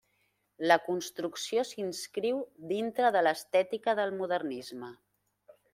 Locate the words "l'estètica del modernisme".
3.29-4.95